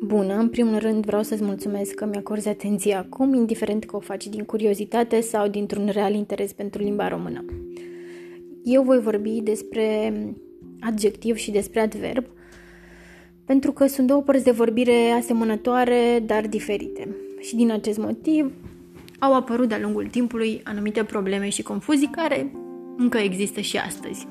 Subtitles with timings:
[0.00, 4.26] Bună, în primul rând vreau să-ți mulțumesc că mi-acorzi atenție acum, indiferent că o faci
[4.26, 7.44] din curiozitate sau dintr-un real interes pentru limba română.
[8.64, 10.12] Eu voi vorbi despre
[10.80, 12.24] adjectiv și despre adverb,
[13.44, 17.16] pentru că sunt două părți de vorbire asemănătoare, dar diferite.
[17.40, 18.52] Și din acest motiv
[19.18, 22.52] au apărut de-a lungul timpului anumite probleme și confuzii care
[22.96, 24.26] încă există și astăzi.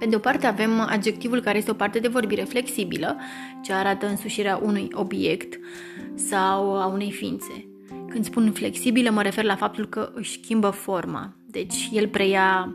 [0.00, 3.16] Pe de o parte avem adjectivul care este o parte de vorbire flexibilă,
[3.62, 5.58] ce arată însușirea unui obiect
[6.14, 7.68] sau a unei ființe.
[8.08, 11.36] Când spun flexibilă, mă refer la faptul că își schimbă forma.
[11.46, 12.74] Deci el preia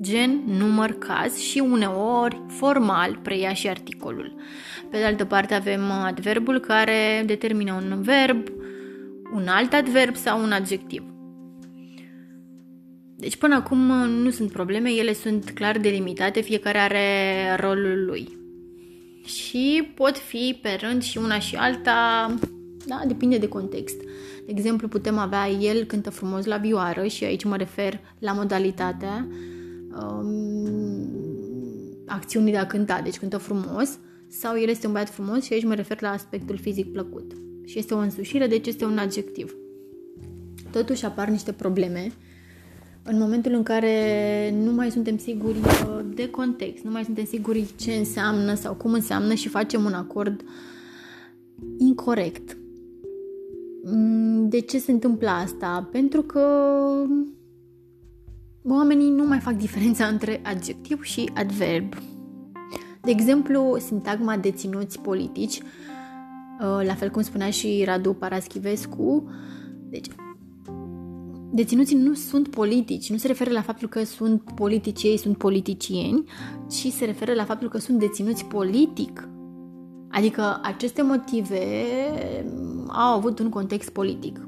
[0.00, 4.34] gen, număr, caz și uneori formal preia și articolul.
[4.90, 8.48] Pe de altă parte avem adverbul care determină un verb,
[9.34, 11.02] un alt adverb sau un adjectiv.
[13.20, 18.36] Deci până acum nu sunt probleme, ele sunt clar delimitate, fiecare are rolul lui.
[19.24, 22.34] Și pot fi pe rând și una și alta,
[22.86, 24.00] da, depinde de context.
[24.46, 29.28] De exemplu, putem avea el cântă frumos la vioară și aici mă refer la modalitatea
[30.02, 31.08] um,
[32.06, 33.98] acțiunii de a cânta, deci cântă frumos,
[34.28, 37.32] sau el este un băiat frumos și aici mă refer la aspectul fizic plăcut.
[37.64, 39.54] Și este o însușire, deci este un adjectiv.
[40.70, 42.12] Totuși apar niște probleme
[43.10, 43.94] în momentul în care
[44.64, 48.92] nu mai suntem siguri uh, de context, nu mai suntem siguri ce înseamnă sau cum
[48.92, 50.44] înseamnă și facem un acord
[51.78, 52.56] incorrect.
[53.84, 55.88] Mm, de ce se întâmplă asta?
[55.92, 56.42] Pentru că
[58.64, 61.94] oamenii nu mai fac diferența între adjectiv și adverb.
[63.00, 69.30] De exemplu, sintagma deținuți politici, uh, la fel cum spunea și Radu Paraschivescu,
[69.90, 70.06] deci
[71.50, 76.24] deținuții nu sunt politici, nu se referă la faptul că sunt politici, ei sunt politicieni,
[76.70, 79.28] ci se referă la faptul că sunt deținuți politic.
[80.10, 81.84] Adică aceste motive
[82.88, 84.40] au avut un context politic.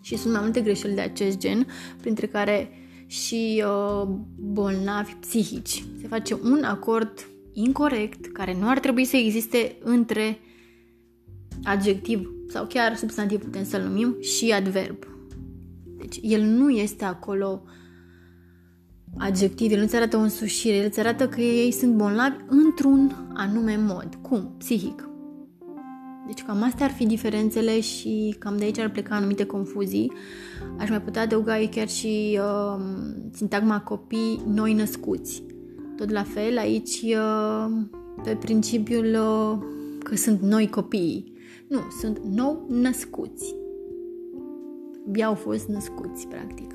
[0.00, 1.66] Și sunt mai multe greșeli de acest gen,
[2.00, 2.70] printre care
[3.06, 5.84] și uh, bolnavi psihici.
[6.00, 10.38] Se face un acord incorrect care nu ar trebui să existe între
[11.64, 15.15] adjectiv sau chiar substantiv putem să-l numim și adverb.
[16.08, 17.62] Deci el nu este acolo
[19.16, 23.76] adjectiv, el nu-ți arată o însușire, el îți arată că ei sunt bolnavi într-un anume
[23.86, 24.18] mod.
[24.22, 24.54] Cum?
[24.58, 25.08] Psihic.
[26.26, 30.12] Deci cam astea ar fi diferențele și cam de aici ar pleca anumite confuzii.
[30.78, 32.84] Aș mai putea adăuga chiar și uh,
[33.32, 35.42] sintagma copii noi născuți.
[35.96, 37.66] Tot la fel, aici uh,
[38.22, 39.58] pe principiul uh,
[40.04, 41.32] că sunt noi copii.
[41.68, 43.54] Nu, sunt nou născuți
[45.14, 46.70] i-au fost născuți, practic.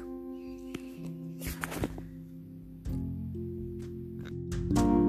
[4.74, 5.01] thank you